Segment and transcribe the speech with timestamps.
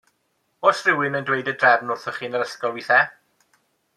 [0.69, 3.13] Oes rhywun yn dweud y drefn wrthoch chi yn yr ysgol weithiau?